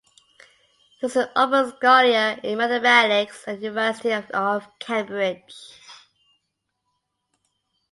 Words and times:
He 0.97 1.05
was 1.05 1.15
an 1.15 1.29
open 1.35 1.69
scholar 1.77 2.39
in 2.41 2.57
Mathematics 2.57 3.43
at 3.47 3.57
the 3.59 3.65
University 3.67 4.09
of 4.11 4.65
Cambridge. 4.79 5.75